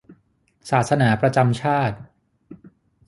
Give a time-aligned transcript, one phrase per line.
[0.69, 1.97] ศาสนาประจำชาติ